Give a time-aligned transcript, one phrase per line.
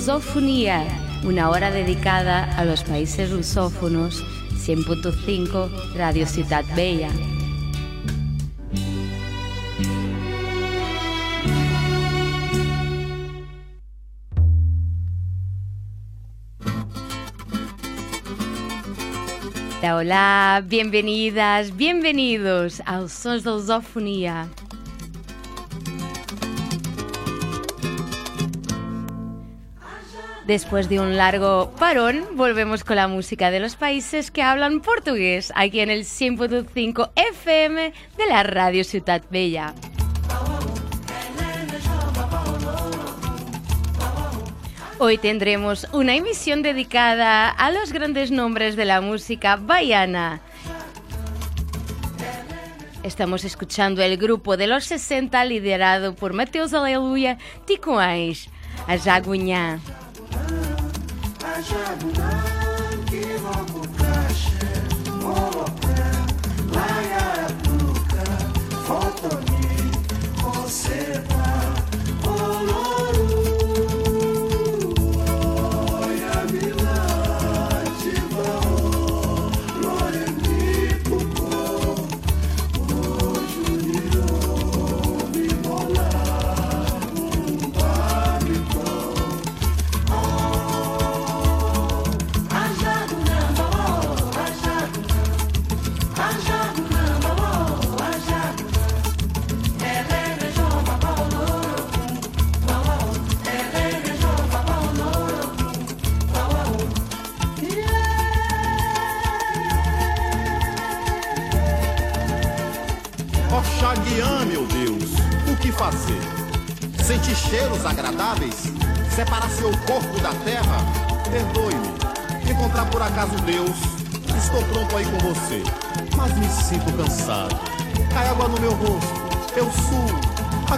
[0.00, 0.86] Lusofonía,
[1.24, 4.24] una hora dedicada a los países lusófonos,
[4.54, 7.10] 100.5 Radio Ciudad Bella.
[19.82, 24.48] Hola, bienvenidas, bienvenidos aos Sons da Lusofonía.
[30.46, 35.52] Después de un largo parón, volvemos con la música de los países que hablan portugués,
[35.54, 39.74] aquí en el 100.5 FM de la Radio Ciudad Bella.
[44.98, 50.40] Hoy tendremos una emisión dedicada a los grandes nombres de la música baiana.
[53.02, 58.50] Estamos escuchando el grupo de los 60 liderado por Mateus Aleluia Ticoães,
[58.86, 59.80] a Jagunhã.
[68.86, 69.49] Foto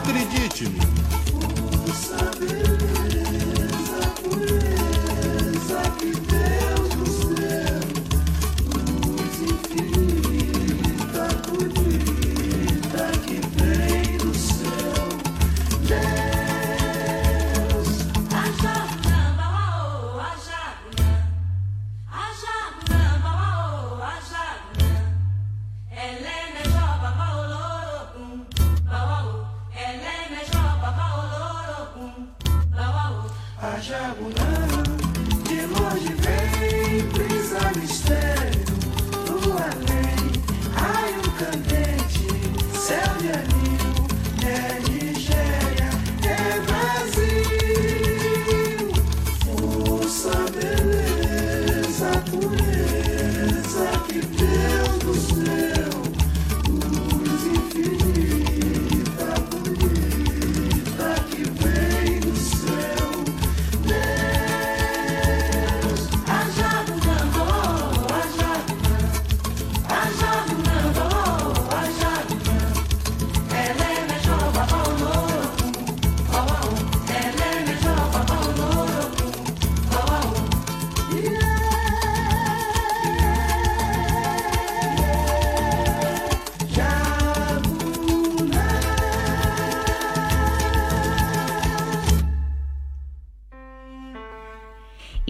[0.02, 0.91] acredite-me.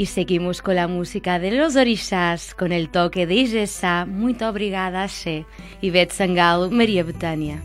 [0.02, 4.04] E seguimos con la música de los orixás, con el toque de Ijessá.
[4.04, 5.46] Muito obrigada, Axé.
[5.80, 7.62] Ivete Sangalo, Maria Betânia.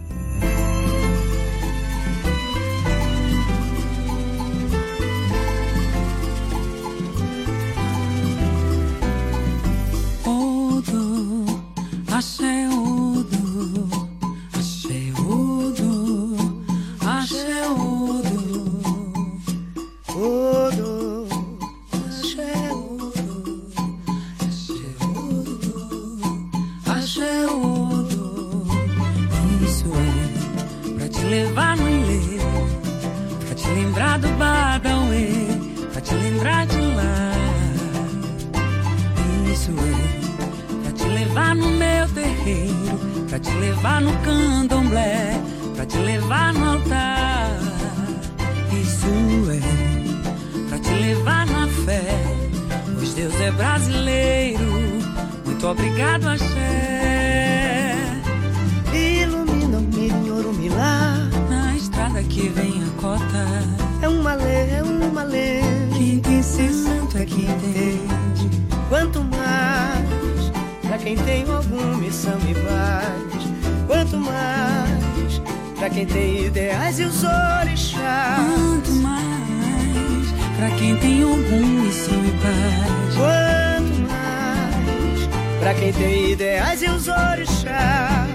[71.08, 73.44] Quem tem alguma missão e paz.
[73.88, 75.42] Quanto mais
[75.80, 78.42] pra quem tem ideais e os orixás.
[78.46, 83.16] Quanto mais pra quem tem algum missão e paz.
[83.16, 85.30] Quanto mais
[85.62, 88.28] pra quem tem ideais e os orixás.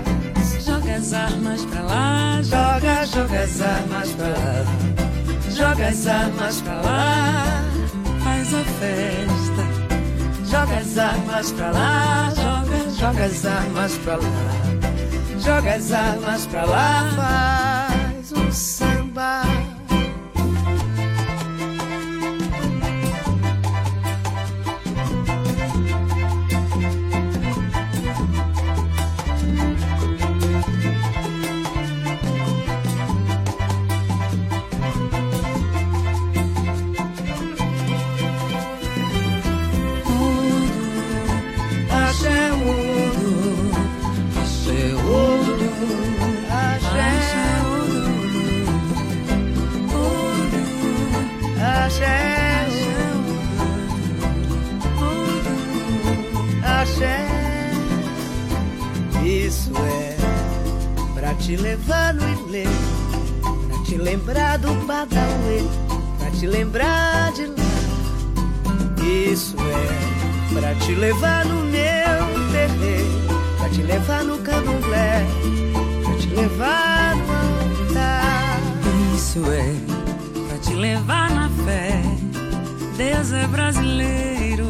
[0.65, 4.65] Joga as armas pra lá, Joga, joga as armas pra lá.
[5.51, 7.65] Joga as armas pra lá.
[8.25, 9.83] faz a festa.
[10.51, 12.33] Joga as armas pra lá.
[12.35, 12.62] Joga,
[13.03, 14.23] joga as armas pra lá.
[15.41, 17.82] Joga as armas pra lá.
[82.97, 84.67] Deus é brasileiro.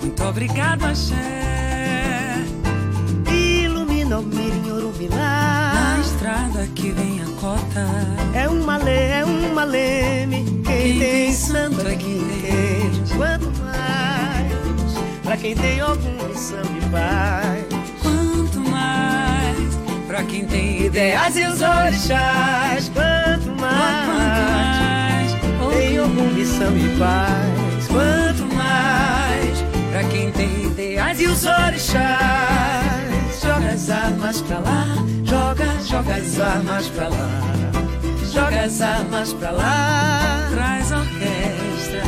[0.00, 2.42] Muito obrigado, Axé.
[3.30, 5.98] Ilumina o mirim Na Urumilá.
[6.00, 7.86] estrada que vem a cota.
[8.34, 10.62] É um malê, é um maleme.
[10.64, 13.14] Quem tem santo é que entende.
[13.16, 17.64] Quanto mais, pra quem tem algum missão e paz.
[18.02, 22.88] Quanto mais pra quem tem ideias e os orixás.
[22.88, 25.01] Quanto Quanto mais,
[25.98, 27.86] algum missão e paz.
[27.88, 33.42] Quanto mais, pra quem tem ideais e os orixás.
[33.42, 34.86] Joga as armas pra lá,
[35.24, 37.52] joga, joga as armas pra lá.
[38.32, 40.48] Joga as armas pra lá.
[40.54, 42.02] traz orquestra.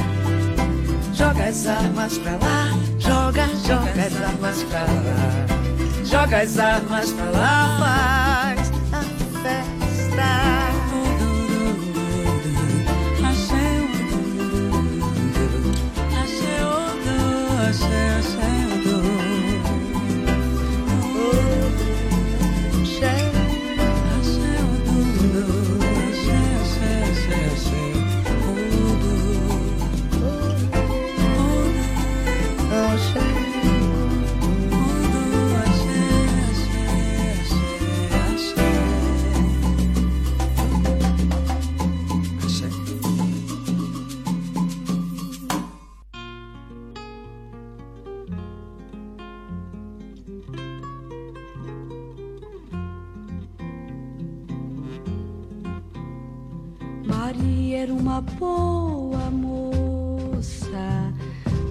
[1.13, 5.55] Joga as armas pra lá, joga, joga as armas pra lá.
[6.05, 9.01] Joga as armas pra lá, faz a
[9.43, 9.74] festa.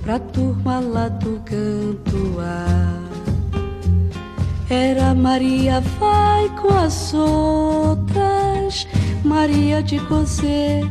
[0.04, 3.02] Pra turma lá do canto A.
[4.70, 8.86] Era Maria vai com as outras,
[9.24, 10.84] Maria de cozer,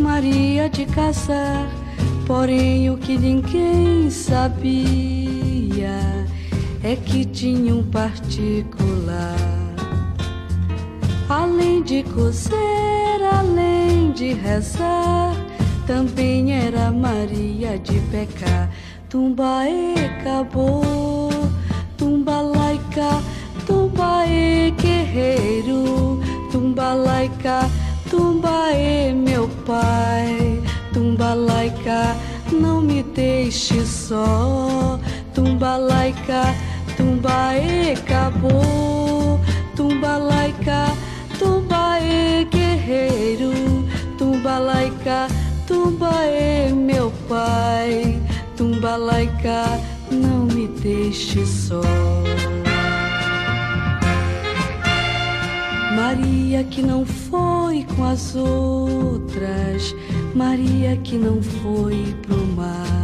[0.00, 1.68] Maria de casar.
[2.26, 4.86] Porém o que ninguém sabia
[6.82, 9.36] é que tinha um particular.
[11.28, 12.54] Além de cozer,
[13.32, 15.34] além de rezar,
[15.86, 18.70] também era Maria de pecar.
[19.08, 21.30] Tumbaê acabou,
[21.96, 22.40] tumba
[23.66, 26.92] tumbaê guerreiro, tumba
[28.10, 30.60] tumbaê meu pai,
[30.92, 32.16] tumba laica,
[32.52, 34.98] não me deixe só,
[35.32, 36.52] tumba laica,
[37.92, 39.40] acabou,
[39.76, 40.86] tumba laica,
[41.38, 43.52] tumbaê guerreiro,
[44.18, 45.28] tumba laica,
[45.66, 48.20] tumbaê meu pai,
[48.56, 49.64] tumba laica,
[50.10, 51.82] não me deixe só.
[55.94, 59.94] Maria que não foi com as outras,
[60.34, 62.96] Maria que não foi pro mar.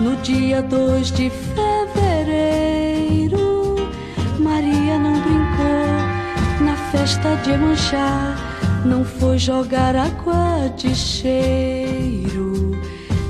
[0.00, 2.56] No dia 2 de fevereiro,
[4.38, 5.86] Maria não brincou
[6.60, 8.36] na festa de Emanjá,
[8.84, 12.72] não foi jogar água de cheiro,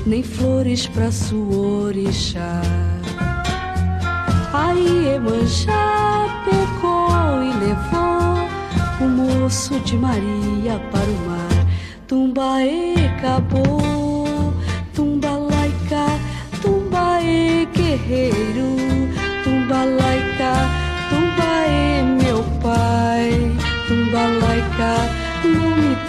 [0.05, 1.09] nem flores pra
[1.55, 2.61] orixá.
[4.53, 8.47] Aí Emanjá pegou e levou
[9.01, 11.67] o moço de Maria para o mar.
[12.07, 14.53] Tumbaê acabou,
[14.93, 16.05] tumba laica,
[16.61, 18.82] tumbaê guerreiro,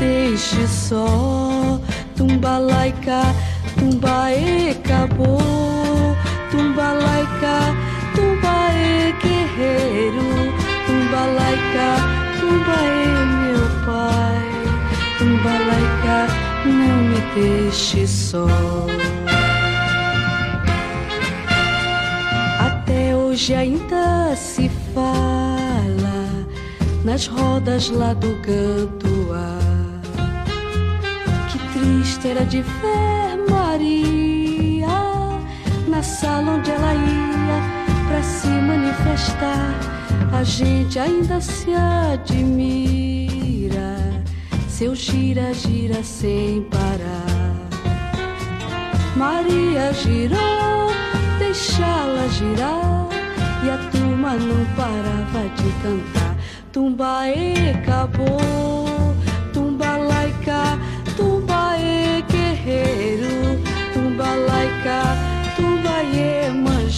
[0.05, 1.81] deixe só,
[2.17, 3.23] tumba laica,
[3.79, 5.41] tumbaê acabou,
[6.51, 7.57] tumba laica,
[8.15, 10.53] tumbaê guerreiro,
[10.87, 14.45] tumba laica, Tumbaê, meu pai,
[15.19, 16.27] Tumbalaika,
[16.67, 18.47] não me deixe só.
[22.61, 26.29] Até hoje ainda se fala
[27.03, 28.35] nas rodas lá do.
[28.45, 29.64] Que
[32.25, 34.89] triste era de ver Maria
[35.87, 37.61] na sala onde ela ia
[38.09, 39.75] pra se manifestar
[40.33, 42.35] a gente ainda se admira.
[44.69, 47.55] Seu gira, gira sem parar.
[49.17, 50.91] Maria girou,
[51.39, 53.09] deixá-la girar.
[53.65, 56.37] E a turma não parava de cantar.
[56.73, 58.84] Tumbaê acabou,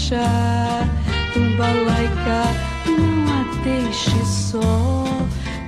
[0.07, 0.89] manchar,
[1.35, 2.67] tumba laica
[3.65, 5.05] deixe só.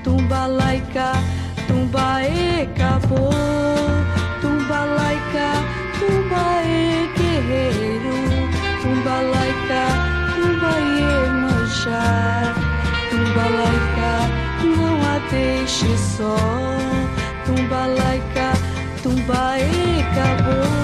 [0.05, 1.13] Tumba laica,
[1.67, 3.33] tumba e acabou.
[4.41, 5.49] Tumba laica,
[5.99, 8.17] tumba e guerreiro.
[8.83, 9.85] Tumba laica,
[10.37, 12.55] tumba e manjar.
[13.11, 14.13] Tumba laica,
[14.65, 16.37] não a deixe só.
[17.45, 18.53] Tumba laica,
[19.03, 20.78] tumba e acabou.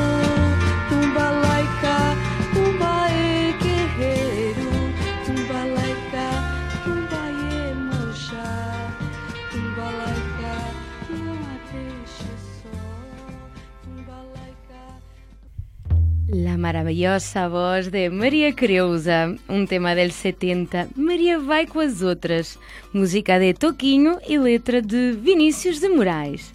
[16.74, 22.58] Maravilhosa voz de Maria Creuza, um tema del 70, Maria vai com as outras,
[22.92, 26.50] música de Toquinho e letra de Vinícius de Moraes.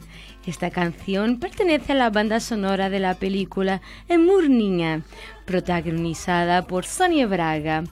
[0.45, 5.03] Esta canción pertenece a la banda sonora de la película Amor Niña,
[5.45, 7.85] protagonizada por Sonia Braga.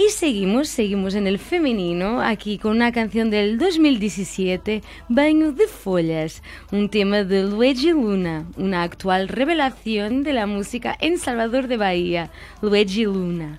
[0.00, 6.40] Y seguimos, seguimos en el femenino, aquí con una canción del 2017, Baño de Follas,
[6.70, 12.30] un tema de Luigi Luna, una actual revelación de la música en Salvador de Bahía,
[12.62, 13.58] Luigi Luna.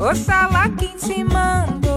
[0.00, 1.90] Oxalá quem te mandou.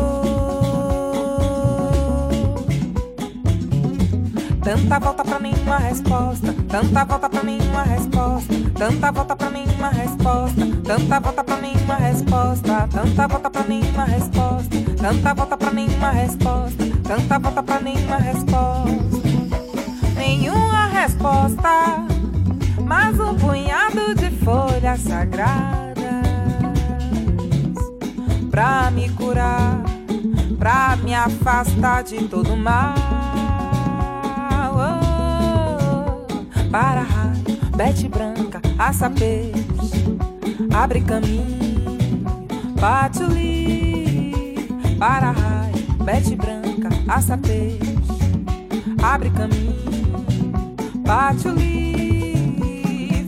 [4.61, 10.61] Tanta volta pra nenhuma resposta, tanta volta pra nenhuma resposta, tanta volta pra nenhuma resposta,
[10.83, 16.85] tanta volta pra nenhuma resposta, tanta volta pra nenhuma resposta, tanta volta pra nenhuma resposta,
[17.03, 18.91] tanta volta pra nenhuma resposta,
[20.17, 22.05] nenhuma resposta
[22.85, 25.82] mas um punhado de folhas sagradas
[28.53, 29.81] pra me curar,
[30.59, 32.93] pra me afastar de todo mal.
[34.71, 36.27] Oh,
[36.69, 37.43] para raio,
[37.75, 39.09] bete branca, aça
[40.71, 42.45] abre caminho,
[42.79, 44.35] patuli.
[44.99, 45.73] Para raio,
[46.05, 47.35] bete branca, aça
[49.01, 49.73] abre caminho,
[51.03, 52.35] patuli.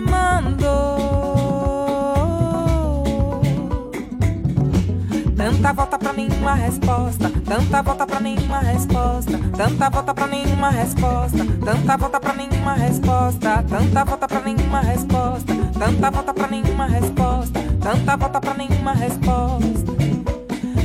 [0.00, 0.94] mandou.
[5.36, 11.38] Tanta volta pra nenhuma resposta, tanta volta pra nenhuma resposta, tanta volta pra nenhuma resposta,
[11.64, 17.60] tanta volta pra nenhuma resposta, tanta volta pra nenhuma resposta, tanta volta pra nenhuma resposta,
[17.80, 19.92] tanta volta pra nenhuma resposta.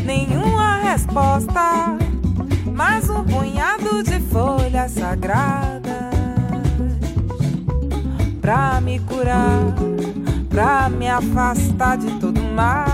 [0.04, 1.98] Nenhuma resposta,
[2.74, 5.89] mais um punhado de folhas sagradas
[8.50, 9.76] pra me curar,
[10.50, 12.88] pra me afastar de todo mal.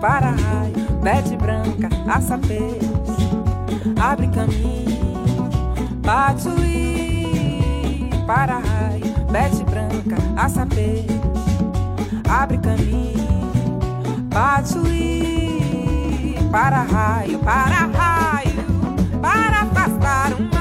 [0.00, 2.82] para raio, bete branca, açapês,
[4.00, 5.50] abre caminho,
[6.02, 11.04] patuí, para raio, bete branca, açapês,
[12.26, 13.78] abre caminho,
[14.30, 18.64] patuí, para raio, para raio,
[19.20, 20.53] para afastar um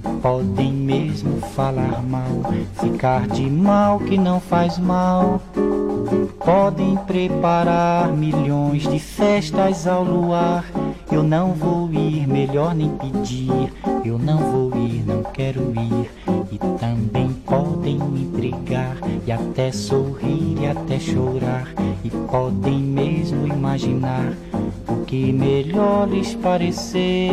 [0.00, 2.26] podem mesmo falar mal,
[2.80, 5.40] ficar de mal que não faz mal.
[6.44, 10.64] Podem preparar milhões de festas ao luar.
[11.10, 13.72] Eu não vou ir, melhor nem pedir.
[14.04, 16.10] Eu não vou ir, não quero ir.
[16.50, 21.68] E também podem me brigar e até sorrir e até chorar.
[22.04, 24.32] E podem mesmo imaginar
[24.88, 27.32] o que melhor lhes parecer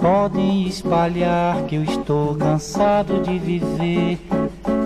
[0.00, 4.18] podem espalhar que eu estou cansado de viver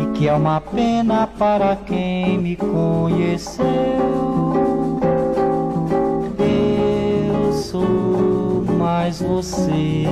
[0.01, 3.67] e que é uma pena para quem me conheceu.
[6.39, 10.05] Eu sou mais você.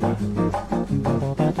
[0.00, 1.59] Thank you.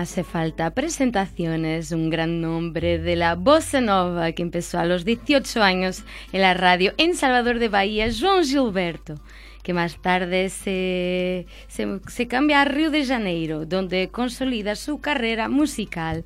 [0.00, 5.62] Hace falta presentaciones, un gran nombre de la bossa nova que empezó a los 18
[5.62, 9.14] años en la radio en Salvador de Bahía, João Gilberto
[9.62, 15.48] que más tarde se, se, se cambia a Río de Janeiro, donde consolida su carrera
[15.48, 16.24] musical.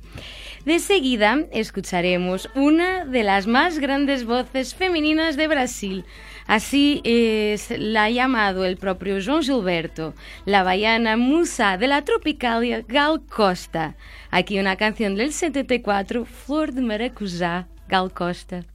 [0.63, 6.05] De seguida escucharemos una de las más grandes voces femeninas de Brasil.
[6.51, 12.81] Así es, la ha llamado el propio João Gilberto, la baiana musa de la tropicalia
[12.81, 13.95] Gal Costa.
[14.31, 18.65] Aquí una canción del 74, Flor de Maracujá, Gal Costa.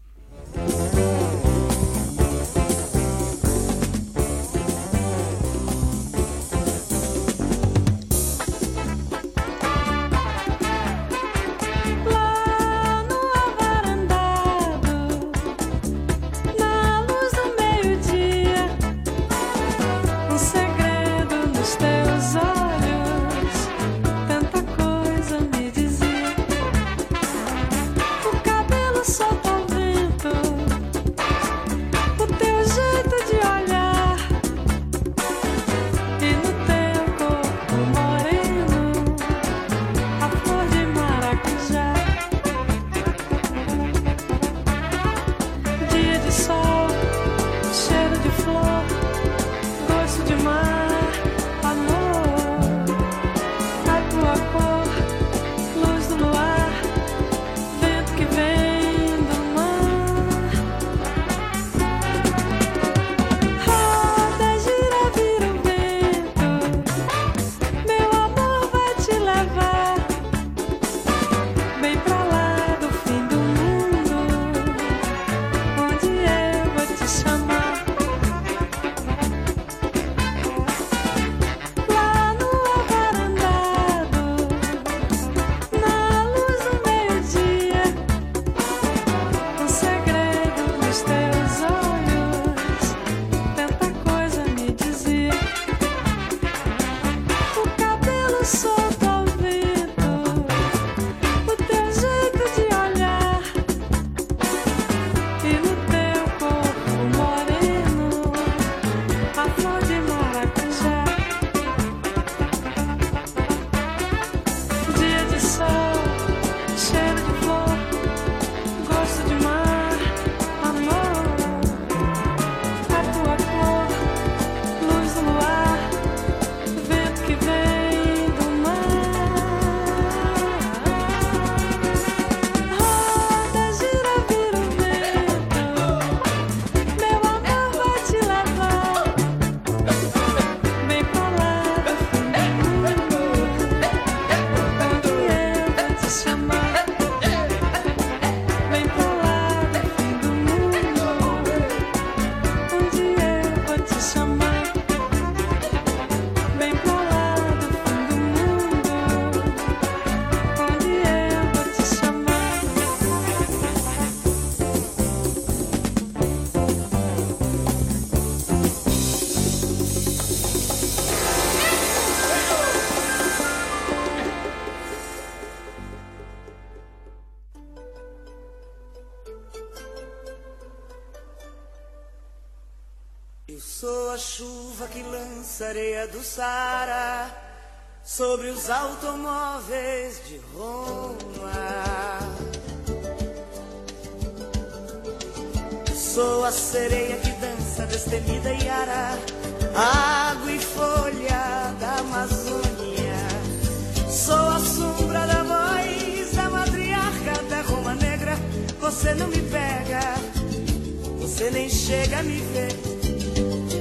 [211.86, 212.72] Chega me ver.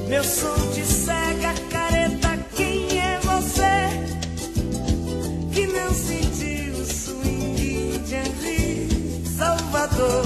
[0.07, 3.75] Meu som te cega, careta, quem é você?
[5.51, 10.25] Que não sentiu o swing de Henri Salvador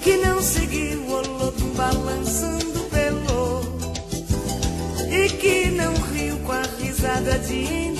[0.00, 3.60] Que não seguiu o lodo balançando pelo
[5.10, 7.93] E que não riu com a risada de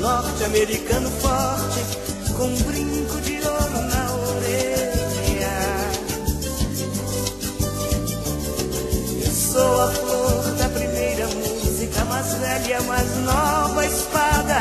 [0.00, 5.58] norte-americano forte com um brinco de ouro na orelha.
[9.22, 14.60] Eu sou a flor da primeira música, mais velha, mais nova espada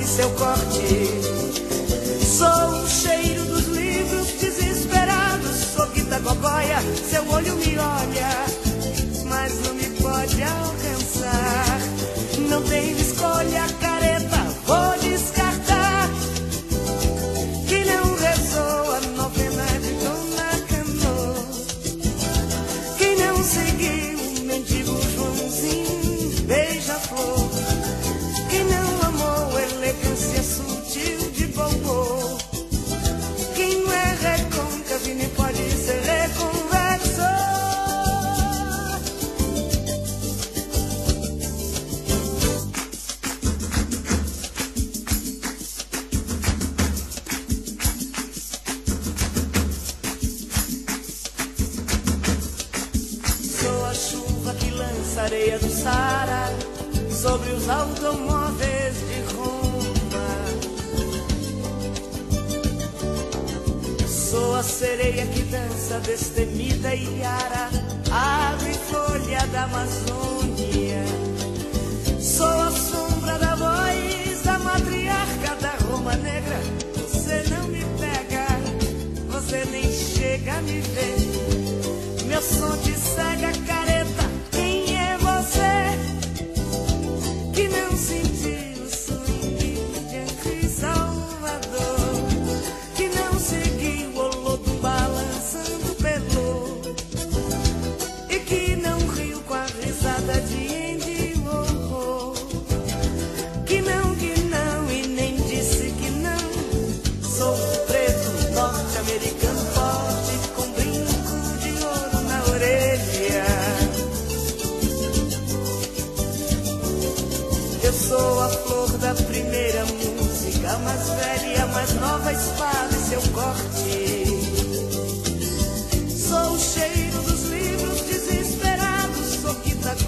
[0.00, 1.08] e seu corte.
[2.36, 7.99] Sou o cheiro dos livros desesperados, sou guita gogóia, seu olho me olha,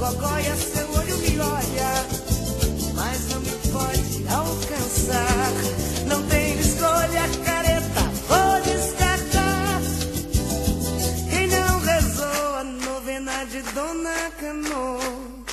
[0.03, 1.93] gogóia, seu olho me olha,
[2.97, 5.53] mas não me pode alcançar.
[6.09, 9.81] Não tenho escolha, careta, vou descartar.
[11.31, 15.45] Quem não rezou a novena de Dona Cano?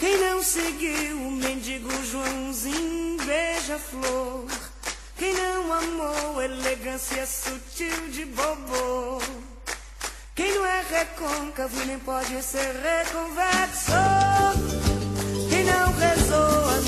[0.00, 4.46] Quem não seguiu o mendigo Joãozinho beija-flor?
[5.16, 9.27] Quem não amou elegância sutil de Bobô?
[10.68, 13.92] É recôncavo e nem pode ser reconvexo?
[15.48, 16.80] Quem não rezou a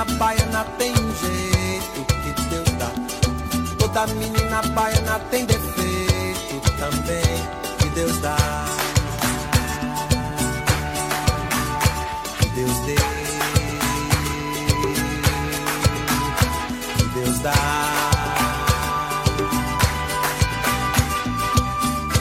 [0.00, 2.90] menina baiana tem um jeito que Deus dá.
[3.78, 7.22] Toda menina baiana tem defeito também
[7.78, 8.36] que Deus dá.
[12.38, 12.94] Que Deus dê.
[16.96, 17.52] Que Deus dá.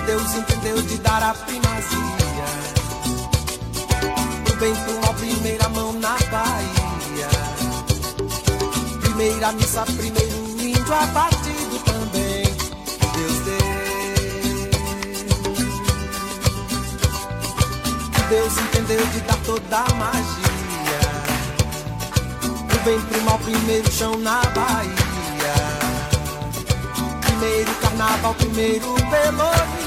[0.06, 2.10] Deus entendeu de dar a primazia.
[4.52, 5.09] O bem pro mal,
[9.40, 12.44] Primeira missa, primeiro índio abatido também.
[13.16, 13.58] Deus deu.
[18.28, 21.00] Deus entendeu de dar toda a magia.
[22.76, 25.56] O bem pro mal, primeiro chão na Bahia.
[27.22, 29.79] Primeiro carnaval, primeiro pelourinho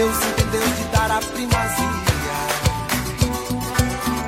[0.00, 1.86] Deus entendeu de dar a primazia.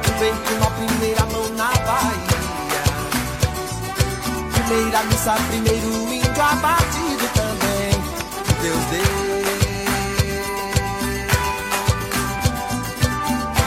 [0.07, 2.83] O bem com uma primeira mão na Bahia.
[4.53, 7.93] Primeira missa, primeiro índio abatido também.
[8.61, 9.13] Deus deu.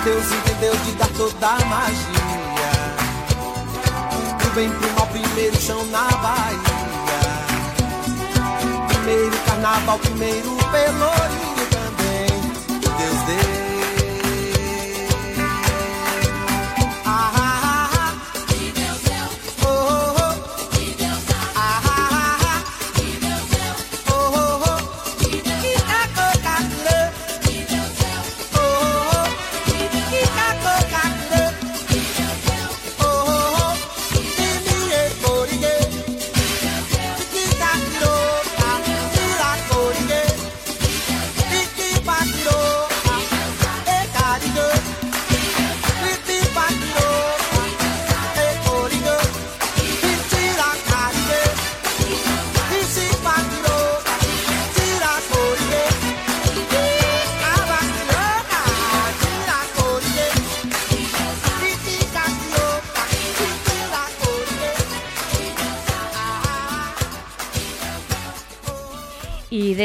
[0.04, 2.72] Deus entendeu de dar toda a magia.
[4.46, 6.60] O bem pro mal, primeiro chão na Bahia.
[8.90, 11.45] Primeiro carnaval, primeiro pelourinho.
[13.26, 13.55] Deus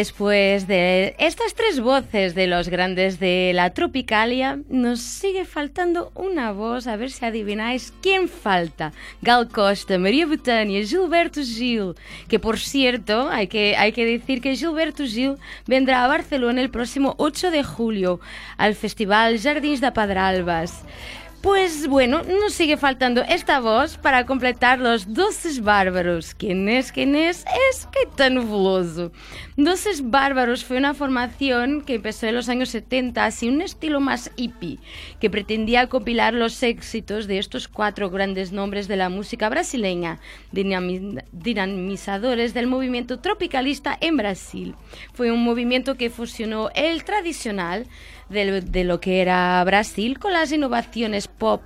[0.00, 6.52] después de estas tres voces de los grandes de la Tropicalia, nos sigue faltando una
[6.52, 8.94] voz, a ver si adivináis quién falta.
[9.20, 11.96] Gal Costa, María Betania, Gilberto Gil,
[12.28, 15.34] que por cierto, hay que, hay que decir que Gilberto Gil
[15.66, 18.20] vendrá a Barcelona el próximo 8 de julio
[18.56, 20.82] al Festival Jardins de Padralbas.
[21.42, 26.34] Pues bueno, nos sigue faltando esta voz para completar los Doces Bárbaros.
[26.34, 26.92] ¿Quién es?
[26.92, 27.46] ¿Quién es?
[27.70, 29.10] Es Caetano Veloso.
[29.56, 34.30] Doces Bárbaros fue una formación que empezó en los años 70, así un estilo más
[34.36, 34.80] hippie,
[35.18, 40.20] que pretendía compilar los éxitos de estos cuatro grandes nombres de la música brasileña,
[40.52, 44.74] dinamizadores del movimiento tropicalista en Brasil.
[45.14, 47.86] Fue un movimiento que fusionó el tradicional
[48.30, 51.62] de, lo que era Brasil con las innovaciones pop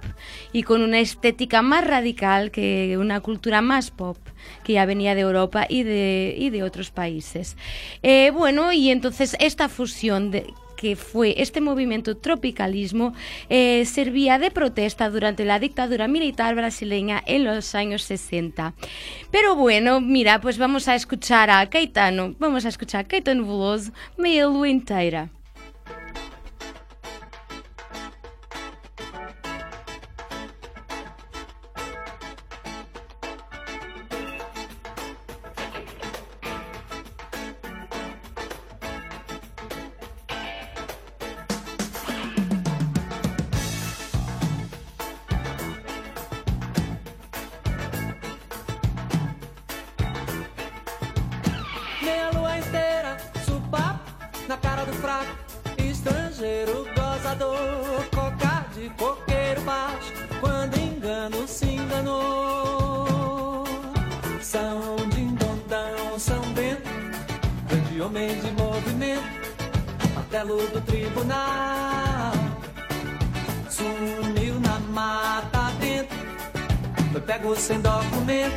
[0.52, 4.16] y con una estética más radical que una cultura más pop
[4.64, 7.56] que ya venía de Europa y de, y de otros países.
[8.02, 10.32] Eh, bueno, y entonces esta fusión
[10.76, 13.14] que fue este movimiento tropicalismo
[13.48, 18.74] eh, servía de protesta durante la dictadura militar brasileña en los años 60.
[19.30, 23.92] Pero bueno, mira, pues vamos a escuchar a Caetano, vamos a escuchar a Caetano Veloso
[70.34, 71.14] meia lua inteira.
[77.56, 78.54] sem documento,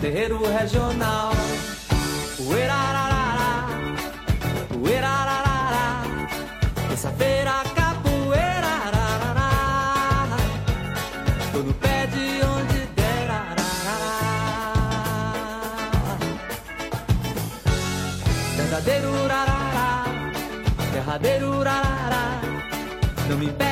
[0.00, 1.32] terreiro regional.
[2.38, 3.66] Uerararará,
[4.80, 6.04] uerararará,
[6.88, 10.36] terça-feira capoeira, ararará,
[11.52, 13.12] tô no pé de onde der.
[18.56, 19.51] Verdadeiro urarará,
[23.42, 23.71] me impede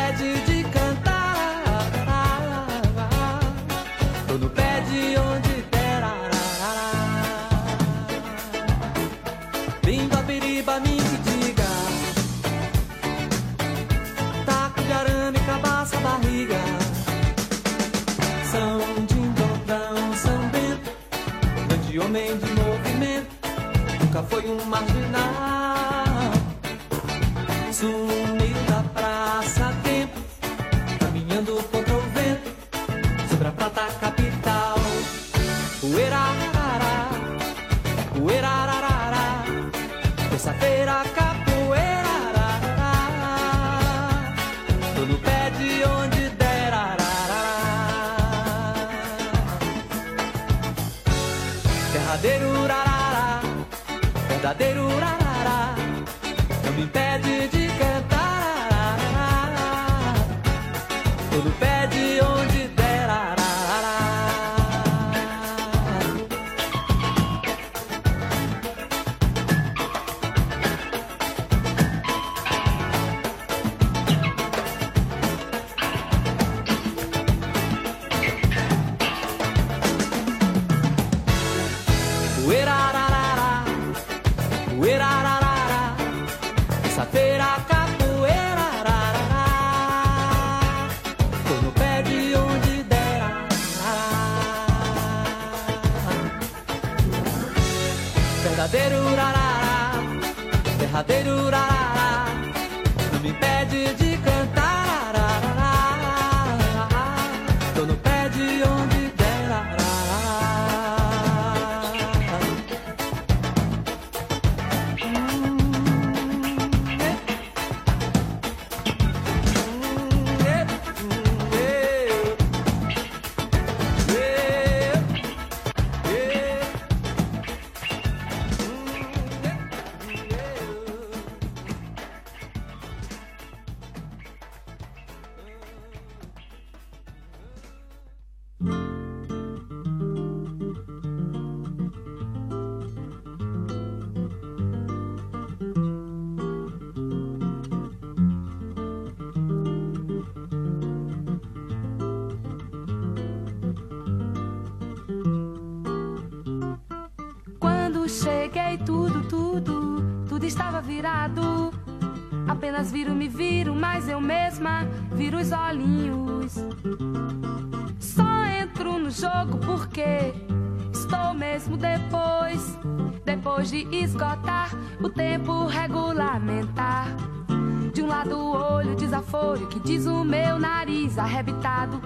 [179.20, 182.00] desaforo que diz o meu nariz arrebitado.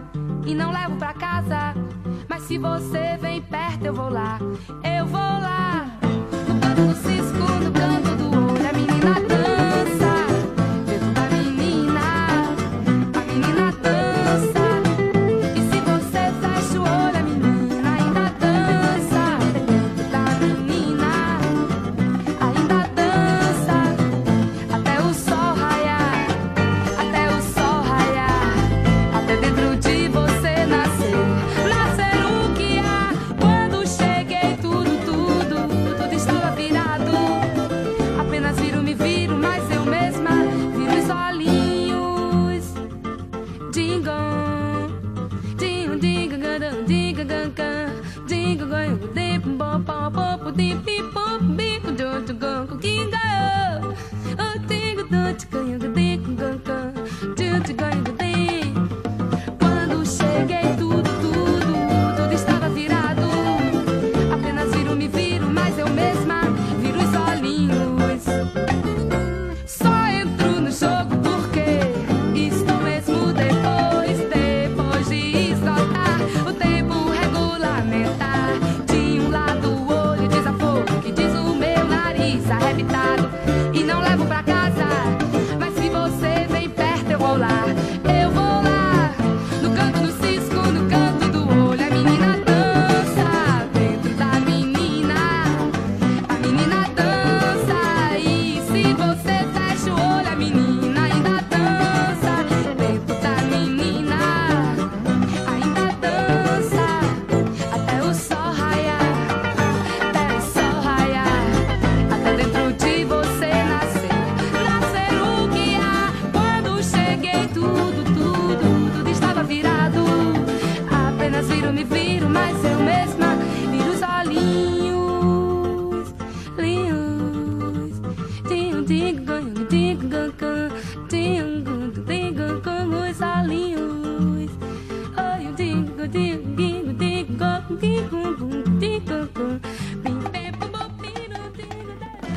[0.45, 1.75] E não levo pra casa.
[2.29, 4.39] Mas se você vem perto, eu vou lá.
[4.83, 5.87] Eu vou lá.
[6.49, 7.54] No canto do cisco,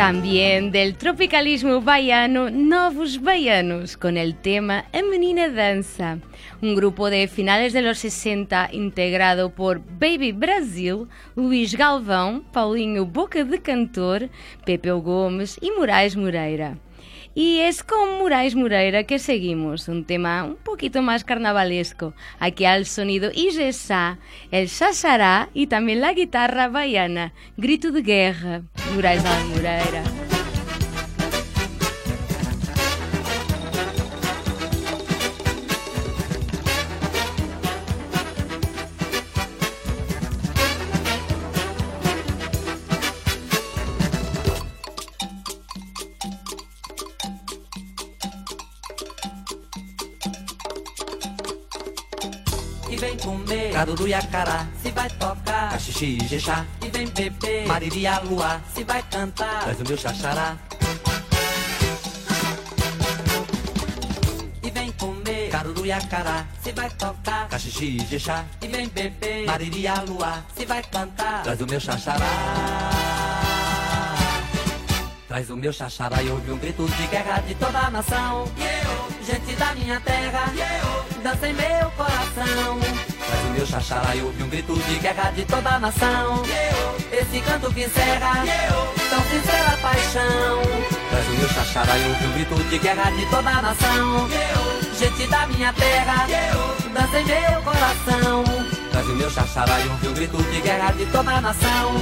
[0.08, 6.20] También del tropicalismo baiano, Novos Baianos, con el tema A Menina Danza,
[6.62, 13.43] un grupo de finales de los 60 integrado por Baby Brasil, Luís Galvão, Paulinho Boca
[13.43, 14.30] de Cantor,
[14.64, 16.78] Pepe Gomes y Moraes Moreira.
[17.38, 22.88] Y es con Moraes Moreira que seguimos, un tema un poquito más carnavalesco, aquí al
[22.88, 24.18] sonido Igesá,
[24.50, 28.64] el xaxará y también la guitarra baiana, Grito de Guerra,
[28.96, 29.22] Moraes
[29.54, 30.37] Moreira.
[53.78, 57.68] Comer caruru e acará, se vai tocar Caxixi e jexá E vem beber.
[57.68, 59.64] Mariria a luar, se vai cantar.
[59.64, 60.58] Traz o meu xaxará.
[64.64, 65.50] E vem comer.
[65.50, 67.48] Caruru e acará, se vai tocar.
[67.50, 69.46] Caxixi e jexá E vem beber.
[69.46, 71.44] Mariria a luar, se vai cantar.
[71.44, 72.26] Traz o meu xaxará.
[75.28, 78.46] Traz o meu xaxará e ouve um grito de guerra de toda a nação.
[79.24, 80.46] Gente da minha terra,
[81.22, 83.16] dança em meu coração.
[83.28, 86.44] Traz o meu xaxará e ouve um grito de guerra de toda a nação.
[87.12, 88.44] Esse canto que encerra
[89.10, 90.62] tão sincera paixão.
[91.10, 94.30] Traz o meu xaxará e ouve um grito de guerra de toda a nação.
[94.98, 96.28] Gente da minha terra,
[96.94, 98.44] dança em meu coração.
[98.92, 101.96] Traz o meu xaxará e ouve um grito de guerra de toda a nação.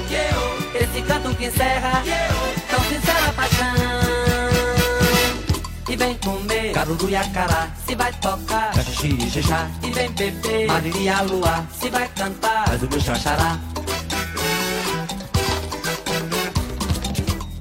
[0.76, 2.04] Esse canto que encerra
[2.70, 3.85] tão sincera paixão
[5.96, 6.74] e vem comer.
[6.74, 8.72] Caruru e acará, se vai tocar.
[8.74, 10.68] Caxixi e jejá, e vem beber.
[10.68, 12.68] Mariri e luar, se vai cantar.
[12.68, 13.60] Faz o meu xaxará.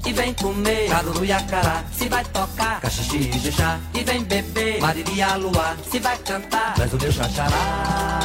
[0.04, 0.88] E vem comer.
[0.88, 2.80] Caruru e acará, se vai tocar.
[2.80, 4.80] Caxixi e jejá, e vem beber.
[4.80, 6.74] Mariri e luar, se vai cantar.
[6.76, 8.20] Faz o meu xaxará.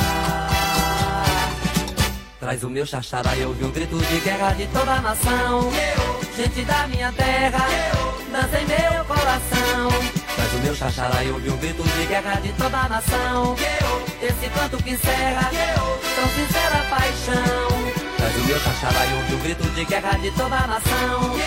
[2.39, 3.35] Traz o meu xaxará.
[3.35, 5.69] E ouvi um grito de guerra de toda a nação.
[6.35, 7.67] Gente da minha terra,
[8.31, 9.89] dança em meu coração coração.
[10.35, 13.55] Traz o meu xaxará e ouvi um grito de guerra de toda a nação.
[14.21, 15.51] Esse canto que encerra
[16.15, 17.93] tão sincera paixão.
[18.17, 21.39] Traz o meu xaxará e ouvi um grito de guerra de toda a nação.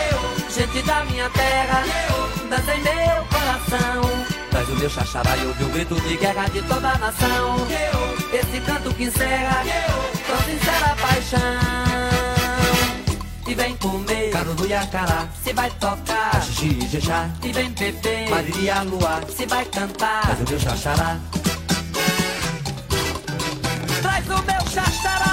[0.51, 1.83] Gente da minha terra,
[2.49, 4.25] dança em meu coração.
[4.51, 7.67] Traz o meu xaxará e ouvi o grito de guerra de toda a nação.
[8.33, 9.63] Esse canto que encerra
[10.27, 12.12] tão sincera paixão
[13.47, 14.31] e vem comer.
[14.31, 16.43] Caruru e acará, se vai tocar.
[16.43, 18.31] Xixi e jejá, e vem beber.
[18.31, 20.23] Maria Lua, se vai cantar.
[20.23, 21.21] Traz o meu xaxará.
[24.03, 25.32] Traz o meu xaxará.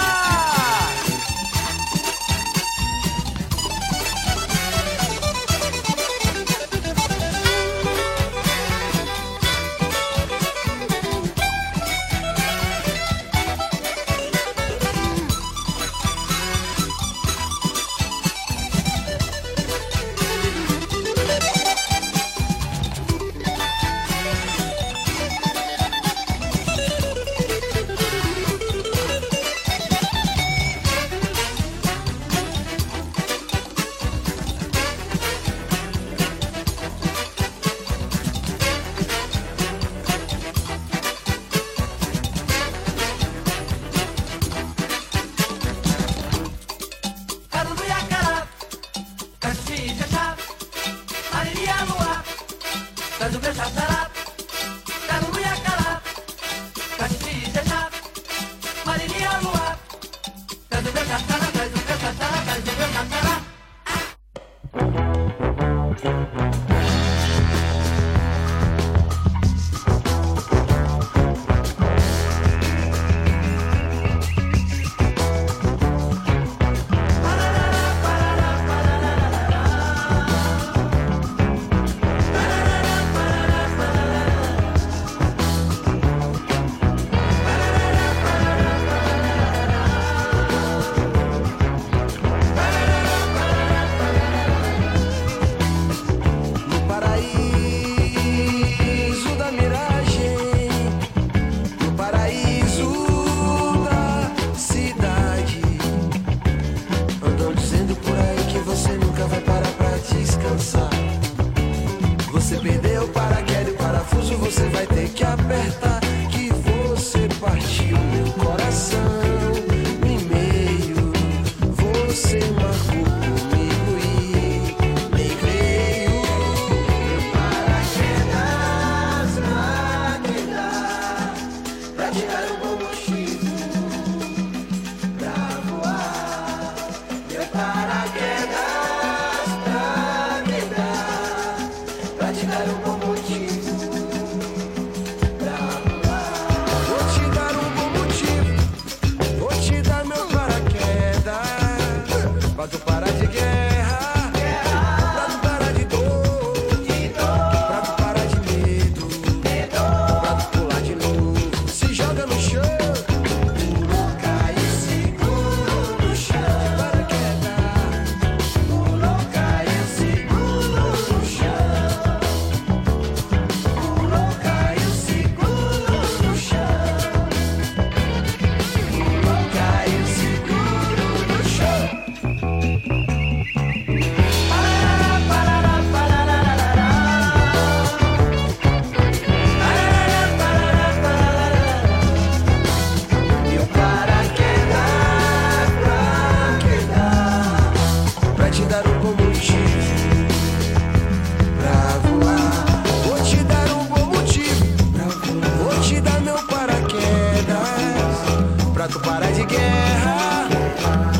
[209.49, 210.47] guerra,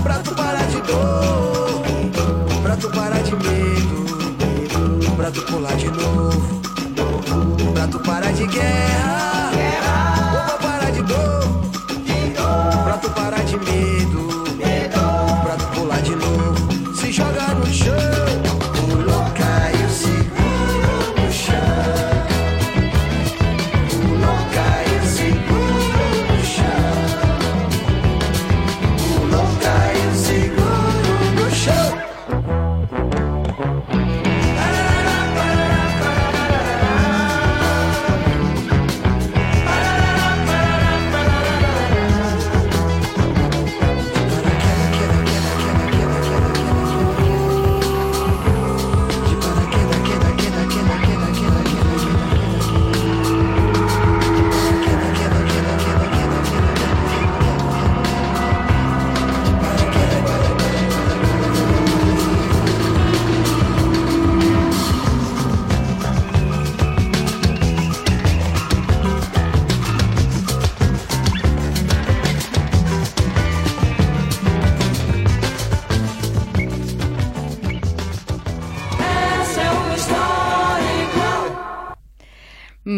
[0.04, 1.82] pra tu parar de dor,
[2.64, 6.62] pra tu parar de medo, pra tu pular de novo,
[7.74, 9.19] pra tu parar de guerra.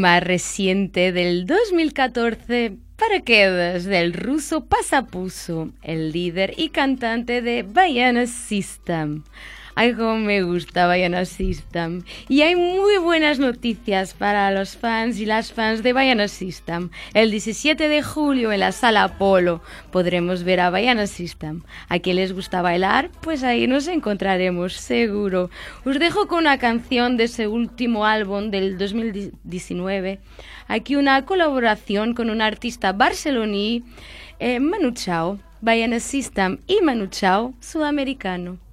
[0.01, 9.23] más reciente del 2014, Paraquedas, del ruso Pasapuso, el líder y cantante de Bayana System.
[9.73, 12.03] Ay, me gusta, vayan System.
[12.27, 16.89] Y hay muy buenas noticias para los fans y las fans de Bayana System.
[17.13, 19.61] El 17 de julio en la sala Apolo
[19.91, 21.61] podremos ver a Bayana System.
[21.87, 25.49] A quien les gusta bailar, pues ahí nos encontraremos, seguro.
[25.85, 30.19] Os dejo con una canción de ese último álbum del 2019.
[30.67, 33.83] Aquí una colaboración con un artista barceloní,
[34.39, 35.39] eh, Manu Chao.
[35.63, 38.70] Bayana System y Manu Chao, sudamericano.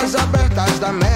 [0.00, 1.09] Portas abertas da mente.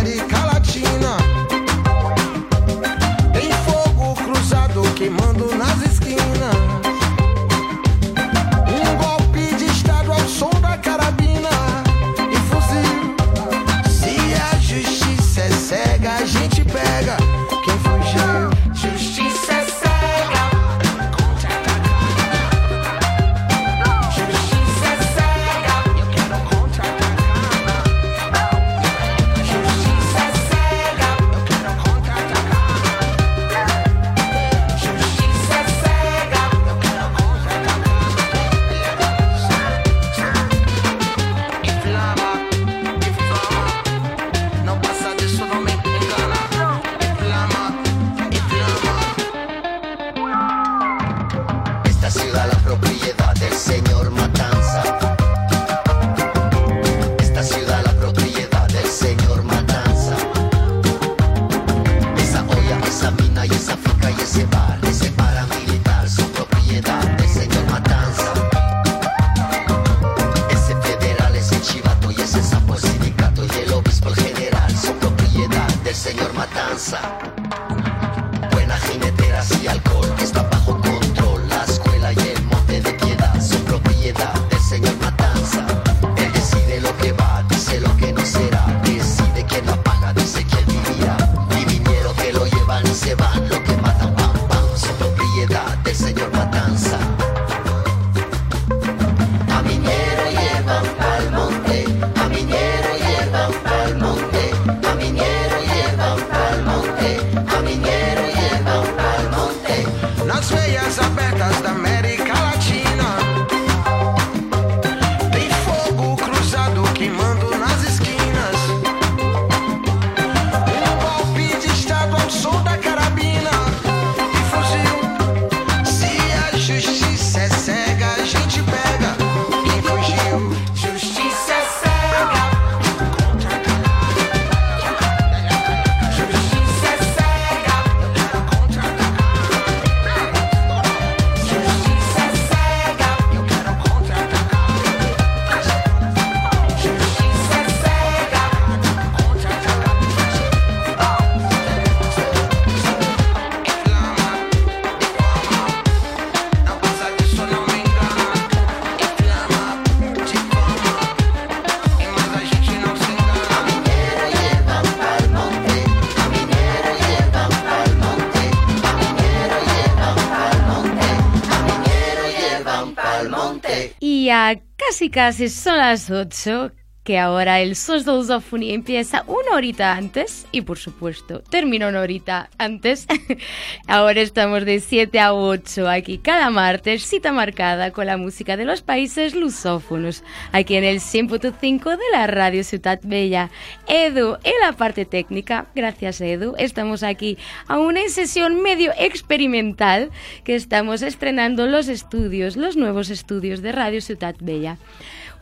[175.14, 176.72] casi son las 8
[177.04, 182.48] que ahora el de Lusofonía empieza una horita antes y por supuesto termina una horita
[182.56, 183.06] antes.
[183.86, 188.64] ahora estamos de 7 a 8 aquí cada martes, cita marcada con la música de
[188.64, 193.50] los países lusófonos, aquí en el 100.5 de la Radio Ciudad Bella.
[193.86, 197.36] Edu, en la parte técnica, gracias Edu, estamos aquí
[197.68, 200.10] a una sesión medio experimental
[200.42, 204.78] que estamos estrenando los estudios, los nuevos estudios de Radio Ciudad Bella.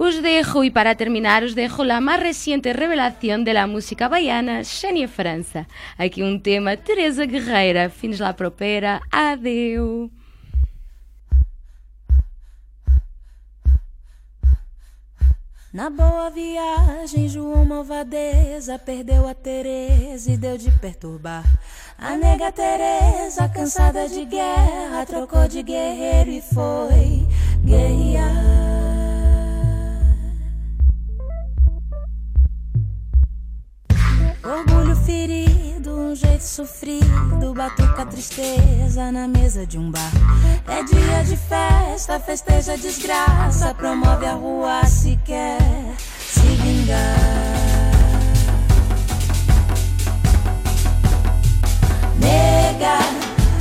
[0.05, 4.65] Os dejo y para terminar os dejo la más reciente revelación de la música baiana,
[4.65, 5.69] Xenia França.
[5.97, 7.89] Aqui um tema, Teresa Guerreira.
[7.89, 9.01] Fins lá propera.
[9.13, 10.11] Adeu.
[15.73, 21.45] Na boa viagem, João Malvadeza perdeu a Teresa e deu de perturbar.
[21.97, 27.25] A nega Teresa, cansada de guerra, trocou de guerreiro e foi
[27.65, 28.52] guerrear.
[36.53, 40.13] Sofrido, batuca tristeza na mesa de um bar.
[40.69, 45.59] É dia de festa, festeja desgraça, promove a rua se quer
[46.29, 47.17] se vingar.
[52.21, 52.99] Nega,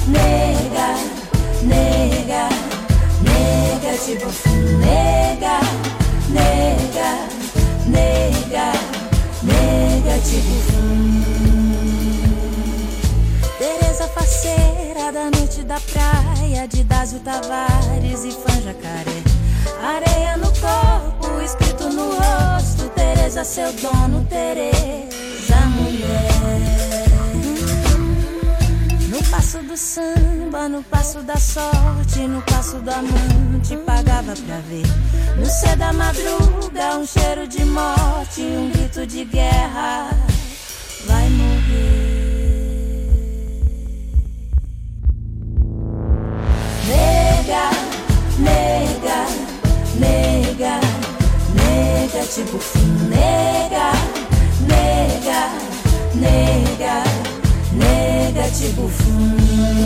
[0.10, 0.98] nega,
[1.64, 2.50] nega,
[3.22, 4.28] nega, tipo
[4.80, 5.60] nega,
[6.28, 7.30] nega,
[7.88, 8.74] nega
[9.44, 11.31] negativo.
[14.02, 19.22] Teresa faceira da noite da praia de Dásio Tavares e Fã Jacaré.
[19.80, 22.90] Areia no corpo, escrito no rosto.
[22.96, 27.10] Teresa, seu dono, Teresa, mulher.
[29.08, 34.88] No passo do samba, no passo da sorte, no passo do amante, pagava pra ver.
[35.38, 40.10] No céu da madruga, um cheiro de morte, um grito de guerra.
[41.06, 41.51] Vai morrer.
[52.34, 52.58] Tipo
[53.10, 53.92] nega,
[54.66, 55.50] nega,
[56.16, 57.04] nega,
[57.74, 59.82] nega, tipo fim.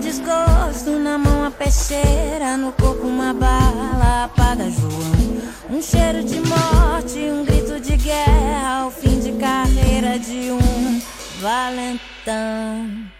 [0.00, 5.34] desgosto, na mão a peixeira, no corpo uma bala, apaga João.
[5.70, 9.13] Um cheiro de morte, um grito de guerra, o fim
[10.18, 11.00] de um
[11.40, 13.13] valentão.